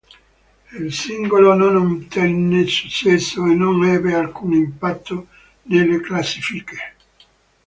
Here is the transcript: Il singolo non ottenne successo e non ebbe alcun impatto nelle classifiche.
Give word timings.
Il 0.79 0.91
singolo 0.91 1.53
non 1.53 1.75
ottenne 1.75 2.65
successo 2.65 3.45
e 3.45 3.53
non 3.53 3.85
ebbe 3.85 4.15
alcun 4.15 4.53
impatto 4.53 5.27
nelle 5.65 6.01
classifiche. 6.01 6.77